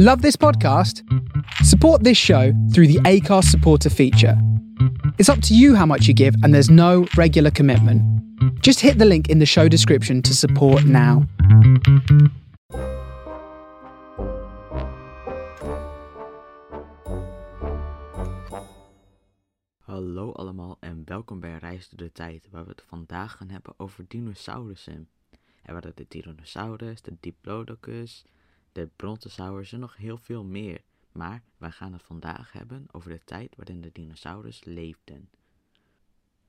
Love 0.00 0.22
this 0.22 0.36
podcast? 0.36 1.02
Support 1.64 2.04
this 2.04 2.16
show 2.16 2.52
through 2.72 2.86
the 2.86 3.00
ACARS 3.04 3.46
supporter 3.46 3.90
feature. 3.90 4.40
It's 5.18 5.28
up 5.28 5.42
to 5.42 5.56
you 5.56 5.74
how 5.74 5.86
much 5.86 6.06
you 6.06 6.14
give, 6.14 6.36
and 6.44 6.54
there's 6.54 6.70
no 6.70 7.08
regular 7.16 7.50
commitment. 7.50 8.00
Just 8.62 8.78
hit 8.78 8.98
the 8.98 9.04
link 9.04 9.28
in 9.28 9.40
the 9.40 9.44
show 9.44 9.66
description 9.66 10.22
to 10.22 10.34
support 10.34 10.84
now. 10.84 11.26
Hallo 19.80 20.32
allemaal 20.32 20.76
en 20.80 21.02
welkom 21.04 21.40
bij 21.40 21.56
Reis 21.56 21.88
door 21.88 22.06
de 22.06 22.12
Tijd, 22.12 22.48
waar 22.50 22.64
we 22.64 22.70
het 22.70 22.84
vandaag 22.86 23.36
gaan 23.36 23.50
hebben 23.50 23.74
over 23.76 24.04
dinosaurussen. 24.08 25.08
Er 25.62 25.72
waren 25.72 25.92
de 25.94 26.08
Tyrannosaurus, 26.08 27.02
de 27.02 27.16
Diplodocus, 27.20 28.24
de 28.78 28.90
Brontosaurus 28.96 29.72
en 29.72 29.80
nog 29.80 29.96
heel 29.96 30.18
veel 30.18 30.44
meer. 30.44 30.82
Maar 31.12 31.42
wij 31.56 31.70
gaan 31.70 31.92
het 31.92 32.02
vandaag 32.02 32.52
hebben 32.52 32.86
over 32.90 33.10
de 33.10 33.24
tijd 33.24 33.56
waarin 33.56 33.80
de 33.80 33.92
dinosaurussen 33.92 34.72
leefden. 34.72 35.30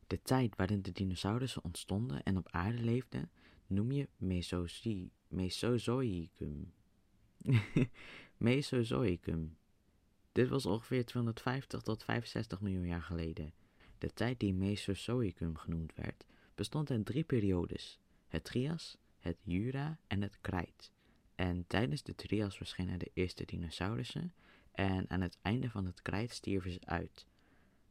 De 0.07 0.21
tijd 0.21 0.55
waarin 0.55 0.81
de 0.81 0.91
dinosaurussen 0.91 1.63
ontstonden 1.63 2.23
en 2.23 2.37
op 2.37 2.47
aarde 2.51 2.81
leefden, 2.81 3.31
noem 3.67 3.91
je 3.91 4.09
Mesozoïcum. 5.27 6.73
Mesozoïcum. 8.37 9.57
Dit 10.31 10.49
was 10.49 10.65
ongeveer 10.65 11.05
250 11.05 11.81
tot 11.81 12.03
65 12.03 12.61
miljoen 12.61 12.87
jaar 12.87 13.01
geleden. 13.01 13.53
De 13.97 14.13
tijd 14.13 14.39
die 14.39 14.53
Mesozoïcum 14.53 15.57
genoemd 15.57 15.95
werd, 15.95 16.25
bestond 16.55 16.89
in 16.89 17.03
drie 17.03 17.23
periodes: 17.23 17.99
het 18.27 18.43
Trias, 18.43 18.97
het 19.19 19.37
Jura 19.43 19.99
en 20.07 20.21
het 20.21 20.37
Krijt. 20.41 20.91
En 21.39 21.67
tijdens 21.67 22.03
de 22.03 22.15
Trias 22.15 22.57
verschenen 22.57 22.99
de 22.99 23.11
eerste 23.13 23.45
dinosaurussen 23.45 24.33
en 24.71 25.09
aan 25.09 25.21
het 25.21 25.37
einde 25.41 25.69
van 25.69 25.85
het 25.85 26.01
Krijt 26.01 26.31
stierven 26.31 26.71
ze 26.71 26.79
uit. 26.85 27.27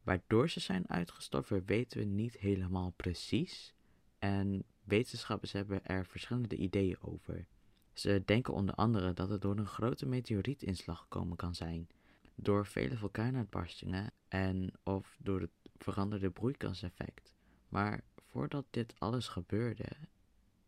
Waardoor 0.03 0.49
ze 0.49 0.59
zijn 0.59 0.89
uitgestorven 0.89 1.65
weten 1.65 1.99
we 1.99 2.05
niet 2.05 2.37
helemaal 2.37 2.93
precies 2.95 3.73
en 4.19 4.63
wetenschappers 4.83 5.51
hebben 5.51 5.85
er 5.85 6.05
verschillende 6.05 6.55
ideeën 6.55 6.97
over. 7.01 7.47
Ze 7.93 8.21
denken 8.25 8.53
onder 8.53 8.75
andere 8.75 9.13
dat 9.13 9.29
het 9.29 9.41
door 9.41 9.57
een 9.57 9.65
grote 9.65 10.05
meteorietinslag 10.05 10.99
gekomen 10.99 11.37
kan 11.37 11.55
zijn, 11.55 11.87
door 12.35 12.65
vele 12.65 12.97
vulkaanuitbarstingen 12.97 14.11
en 14.27 14.71
of 14.83 15.17
door 15.19 15.41
het 15.41 15.53
veranderde 15.77 16.29
broeikaseffect. 16.29 17.33
Maar 17.69 18.03
voordat 18.27 18.65
dit 18.69 18.93
alles 18.99 19.27
gebeurde 19.27 19.87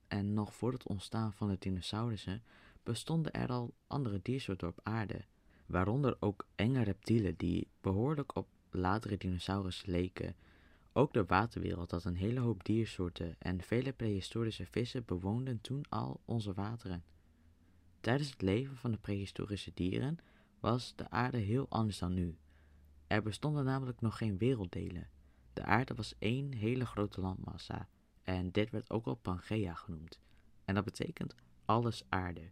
en 0.07 0.33
nog 0.33 0.55
voor 0.55 0.71
het 0.71 0.87
ontstaan 0.87 1.33
van 1.33 1.49
de 1.49 1.57
dinosaurussen, 1.59 2.43
bestonden 2.83 3.31
er 3.31 3.49
al 3.49 3.73
andere 3.87 4.19
diersoorten 4.21 4.67
op 4.67 4.79
aarde, 4.83 5.25
waaronder 5.65 6.17
ook 6.19 6.47
enge 6.55 6.83
reptielen 6.83 7.35
die 7.37 7.67
behoorlijk 7.81 8.35
op 8.35 8.47
latere 8.69 9.17
dinosaurussen 9.17 9.91
leken. 9.91 10.35
Ook 10.93 11.13
de 11.13 11.25
waterwereld 11.25 11.91
had 11.91 12.03
een 12.03 12.15
hele 12.15 12.39
hoop 12.39 12.65
diersoorten 12.65 13.35
en 13.39 13.61
vele 13.61 13.93
prehistorische 13.93 14.65
vissen 14.65 15.05
bewoonden 15.05 15.61
toen 15.61 15.85
al 15.89 16.21
onze 16.25 16.53
wateren. 16.53 17.03
Tijdens 17.99 18.29
het 18.29 18.41
leven 18.41 18.77
van 18.77 18.91
de 18.91 18.97
prehistorische 18.97 19.71
dieren 19.73 20.17
was 20.59 20.95
de 20.95 21.09
aarde 21.09 21.37
heel 21.37 21.65
anders 21.69 21.99
dan 21.99 22.13
nu. 22.13 22.37
Er 23.07 23.21
bestonden 23.21 23.65
namelijk 23.65 24.01
nog 24.01 24.17
geen 24.17 24.37
werelddelen. 24.37 25.09
De 25.53 25.63
aarde 25.63 25.93
was 25.93 26.15
één 26.19 26.53
hele 26.53 26.85
grote 26.85 27.21
landmassa 27.21 27.87
en 28.23 28.51
dit 28.51 28.69
werd 28.69 28.89
ook 28.89 29.05
al 29.05 29.15
Pangea 29.15 29.73
genoemd. 29.73 30.19
En 30.65 30.75
dat 30.75 30.83
betekent 30.83 31.35
alles 31.65 32.03
aarde. 32.09 32.49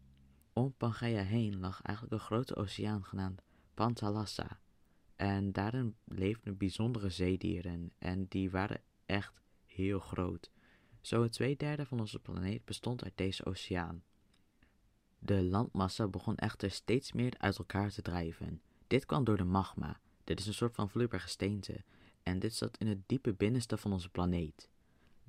Om 0.59 0.73
Pangea 0.77 1.21
heen 1.21 1.59
lag 1.59 1.81
eigenlijk 1.81 2.15
een 2.15 2.27
grote 2.27 2.55
oceaan 2.55 3.03
genaamd 3.03 3.41
Pantalassa. 3.73 4.59
En 5.15 5.51
daarin 5.51 5.95
leefden 6.05 6.57
bijzondere 6.57 7.09
zeedieren 7.09 7.91
en 7.97 8.25
die 8.27 8.51
waren 8.51 8.81
echt 9.05 9.41
heel 9.65 9.99
groot. 9.99 10.51
Zo 11.01 11.29
twee 11.29 11.57
derde 11.57 11.85
van 11.85 11.99
onze 11.99 12.19
planeet 12.19 12.65
bestond 12.65 13.03
uit 13.03 13.13
deze 13.15 13.45
oceaan. 13.45 14.03
De 15.19 15.43
landmassa 15.43 16.07
begon 16.07 16.35
echter 16.35 16.71
steeds 16.71 17.11
meer 17.11 17.33
uit 17.37 17.57
elkaar 17.57 17.91
te 17.91 18.01
drijven. 18.01 18.61
Dit 18.87 19.05
kwam 19.05 19.23
door 19.23 19.37
de 19.37 19.43
magma. 19.43 19.99
Dit 20.23 20.39
is 20.39 20.47
een 20.47 20.53
soort 20.53 20.75
van 20.75 20.89
vloeibaar 20.89 21.21
gesteente 21.21 21.83
en 22.23 22.39
dit 22.39 22.55
zat 22.55 22.77
in 22.77 22.87
het 22.87 23.07
diepe 23.07 23.33
binnenste 23.33 23.77
van 23.77 23.91
onze 23.91 24.09
planeet. 24.09 24.69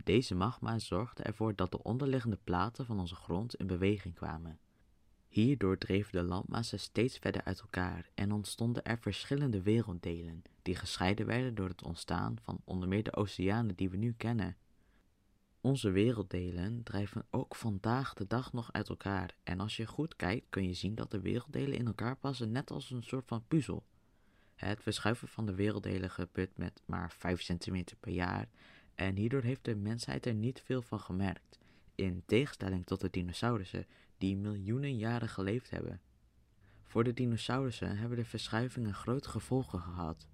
Deze 0.05 0.35
magma 0.35 0.79
zorgde 0.79 1.23
ervoor 1.23 1.57
dat 1.57 1.71
de 1.71 1.83
onderliggende 1.83 2.39
platen 2.45 2.87
van 2.87 3.01
onze 3.01 3.15
grond 3.15 3.55
in 3.55 3.67
beweging 3.67 4.15
kwamen. 4.15 4.59
Hierdoor 5.31 5.79
dreef 5.79 6.11
de 6.11 6.23
landmassa 6.23 6.77
steeds 6.77 7.19
verder 7.19 7.45
uit 7.45 7.61
elkaar 7.61 8.11
en 8.15 8.33
ontstonden 8.33 8.85
er 8.85 8.99
verschillende 8.99 9.63
werelddelen, 9.63 10.43
die 10.63 10.75
gescheiden 10.75 11.27
werden 11.27 11.55
door 11.55 11.69
het 11.69 11.83
ontstaan 11.83 12.39
van 12.43 12.61
onder 12.65 12.89
meer 12.89 13.03
de 13.03 13.17
oceanen 13.17 13.75
die 13.77 13.91
we 13.91 13.97
nu 13.97 14.15
kennen. 14.17 14.57
Onze 15.61 15.91
werelddelen 15.91 16.83
drijven 16.83 17.27
ook 17.31 17.57
vandaag 17.57 18.15
de 18.15 18.27
dag 18.27 18.53
nog 18.53 18.73
uit 18.73 18.89
elkaar 18.89 19.37
en 19.43 19.61
als 19.61 19.77
je 19.77 19.87
goed 19.87 20.17
kijkt 20.17 20.47
kun 20.49 20.67
je 20.67 20.75
zien 20.75 20.95
dat 20.95 21.11
de 21.11 21.21
werelddelen 21.21 21.79
in 21.79 21.87
elkaar 21.87 22.17
passen 22.17 22.53
net 22.53 22.71
als 22.71 22.91
een 22.91 23.03
soort 23.03 23.27
van 23.27 23.45
puzzel. 23.49 23.85
Het 24.55 24.83
verschuiven 24.83 25.29
van 25.29 25.47
de 25.47 25.55
werelddelen 25.55 26.11
gebeurt 26.11 26.57
met 26.57 26.83
maar 26.85 27.13
5 27.13 27.43
centimeter 27.43 27.97
per 27.97 28.13
jaar 28.13 28.49
en 28.95 29.17
hierdoor 29.17 29.43
heeft 29.43 29.65
de 29.65 29.77
mensheid 29.77 30.27
er 30.27 30.35
niet 30.35 30.63
veel 30.65 30.83
van 30.83 31.01
gemerkt, 31.01 31.59
in 31.95 32.23
tegenstelling 32.27 32.87
tot 32.87 33.01
de 33.01 33.11
dinosaurussen 33.11 33.87
die 34.21 34.37
miljoenen 34.37 34.97
jaren 34.97 35.29
geleefd 35.29 35.71
hebben. 35.71 36.01
Voor 36.85 37.05
de 37.05 37.13
dinosaurussen 37.13 37.97
hebben 37.97 38.19
de 38.19 38.25
verschuivingen 38.25 38.95
grote 38.95 39.29
gevolgen 39.29 39.81
gehad. 39.81 40.27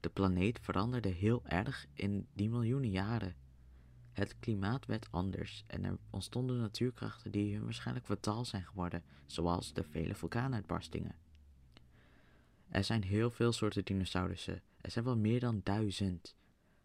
De 0.00 0.08
planeet 0.08 0.58
veranderde 0.60 1.08
heel 1.08 1.42
erg 1.46 1.86
in 1.92 2.26
die 2.32 2.48
miljoenen 2.48 2.90
jaren. 2.90 3.34
Het 4.12 4.38
klimaat 4.38 4.86
werd 4.86 5.06
anders 5.10 5.64
en 5.66 5.84
er 5.84 5.98
ontstonden 6.10 6.58
natuurkrachten 6.58 7.30
die 7.30 7.54
hun 7.54 7.64
waarschijnlijk 7.64 8.06
fataal 8.06 8.44
zijn 8.44 8.64
geworden, 8.64 9.02
zoals 9.26 9.72
de 9.72 9.82
vele 9.82 10.14
vulkaanuitbarstingen. 10.14 11.14
Er 12.68 12.84
zijn 12.84 13.02
heel 13.02 13.30
veel 13.30 13.52
soorten 13.52 13.84
dinosaurussen, 13.84 14.62
er 14.80 14.90
zijn 14.90 15.04
wel 15.04 15.16
meer 15.16 15.40
dan 15.40 15.60
duizend. 15.64 16.34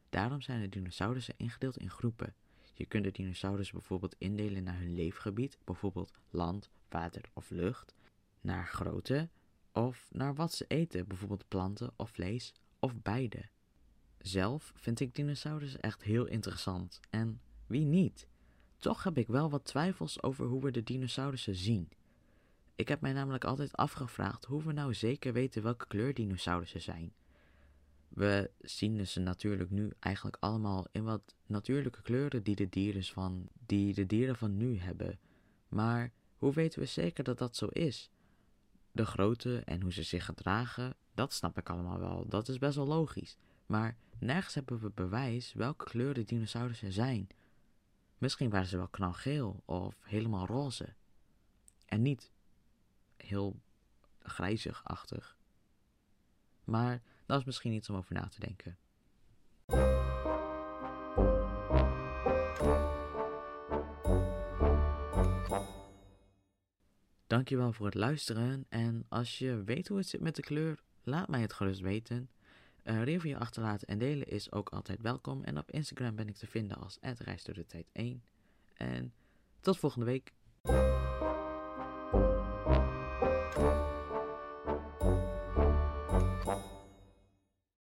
Daarom 0.09 0.41
zijn 0.41 0.61
de 0.61 0.69
dinosaurussen 0.69 1.33
ingedeeld 1.37 1.77
in 1.77 1.89
groepen. 1.89 2.33
Je 2.79 2.85
kunt 2.85 3.03
de 3.03 3.11
dinosaurussen 3.11 3.77
bijvoorbeeld 3.77 4.15
indelen 4.17 4.63
naar 4.63 4.79
hun 4.79 4.93
leefgebied, 4.93 5.57
bijvoorbeeld 5.63 6.11
land, 6.29 6.69
water 6.89 7.21
of 7.33 7.49
lucht, 7.49 7.95
naar 8.41 8.67
grootte 8.67 9.29
of 9.71 10.09
naar 10.11 10.35
wat 10.35 10.53
ze 10.53 10.65
eten, 10.67 11.07
bijvoorbeeld 11.07 11.47
planten 11.47 11.93
of 11.95 12.09
vlees 12.09 12.53
of 12.79 13.01
beide. 13.01 13.49
Zelf 14.17 14.71
vind 14.75 14.99
ik 14.99 15.15
dinosaurussen 15.15 15.81
echt 15.81 16.03
heel 16.03 16.25
interessant 16.25 16.99
en 17.09 17.41
wie 17.67 17.85
niet? 17.85 18.27
Toch 18.77 19.03
heb 19.03 19.17
ik 19.17 19.27
wel 19.27 19.49
wat 19.49 19.65
twijfels 19.65 20.23
over 20.23 20.45
hoe 20.45 20.61
we 20.61 20.71
de 20.71 20.83
dinosaurussen 20.83 21.55
zien. 21.55 21.89
Ik 22.75 22.87
heb 22.87 23.01
mij 23.01 23.13
namelijk 23.13 23.43
altijd 23.43 23.75
afgevraagd 23.75 24.45
hoe 24.45 24.63
we 24.63 24.71
nou 24.71 24.93
zeker 24.93 25.33
weten 25.33 25.63
welke 25.63 25.87
kleur 25.87 26.13
dinosaurussen 26.13 26.81
zijn. 26.81 27.13
We 28.19 28.51
zien 28.61 29.07
ze 29.07 29.19
natuurlijk 29.19 29.69
nu 29.69 29.91
eigenlijk 29.99 30.37
allemaal 30.39 30.87
in 30.91 31.03
wat 31.03 31.35
natuurlijke 31.45 32.01
kleuren 32.01 32.43
die 32.43 32.55
de 32.55 32.69
dieren 32.69 33.03
van, 33.03 33.47
die 33.65 33.93
de 33.93 34.05
dieren 34.05 34.35
van 34.35 34.57
nu 34.57 34.77
hebben. 34.77 35.19
Maar 35.67 36.11
hoe 36.37 36.53
weten 36.53 36.79
we 36.79 36.85
zeker 36.85 37.23
dat 37.23 37.37
dat 37.37 37.55
zo 37.55 37.65
is? 37.65 38.09
De 38.91 39.05
grootte 39.05 39.61
en 39.65 39.81
hoe 39.81 39.93
ze 39.93 40.03
zich 40.03 40.25
gedragen, 40.25 40.95
dat 41.13 41.33
snap 41.33 41.57
ik 41.57 41.69
allemaal 41.69 41.99
wel. 41.99 42.27
Dat 42.27 42.47
is 42.47 42.57
best 42.57 42.75
wel 42.75 42.87
logisch. 42.87 43.37
Maar 43.65 43.97
nergens 44.17 44.53
hebben 44.53 44.79
we 44.79 44.89
bewijs 44.89 45.53
welke 45.53 45.85
kleur 45.85 46.13
de 46.13 46.23
dinosaurussen 46.23 46.91
zijn. 46.91 47.27
Misschien 48.17 48.49
waren 48.49 48.67
ze 48.67 48.77
wel 48.77 48.87
knalgeel 48.87 49.61
of 49.65 49.95
helemaal 50.03 50.45
roze. 50.45 50.93
En 51.85 52.01
niet 52.01 52.31
heel 53.17 53.59
grijzig-achtig. 54.19 55.37
Maar 56.63 57.01
dat 57.29 57.39
is 57.39 57.45
misschien 57.45 57.71
iets 57.71 57.89
om 57.89 57.95
over 57.95 58.13
na 58.13 58.27
te 58.27 58.39
denken. 58.39 58.77
Dankjewel 67.27 67.73
voor 67.73 67.85
het 67.85 67.95
luisteren 67.95 68.65
en 68.69 69.05
als 69.09 69.37
je 69.37 69.63
weet 69.63 69.87
hoe 69.87 69.97
het 69.97 70.07
zit 70.07 70.21
met 70.21 70.35
de 70.35 70.41
kleur, 70.41 70.79
laat 71.03 71.27
mij 71.27 71.41
het 71.41 71.53
gerust 71.53 71.79
weten. 71.79 72.29
Een 72.83 73.03
review 73.03 73.37
achterlaten 73.37 73.87
en 73.87 73.97
delen 73.97 74.27
is 74.27 74.51
ook 74.51 74.69
altijd 74.69 75.01
welkom 75.01 75.43
en 75.43 75.57
op 75.57 75.71
Instagram 75.71 76.15
ben 76.15 76.27
ik 76.27 76.35
te 76.35 76.47
vinden 76.47 76.77
als 76.77 76.97
@reisdoordetijd1. 77.01 78.23
En 78.73 79.13
tot 79.59 79.77
volgende 79.77 80.05
week. 80.05 80.33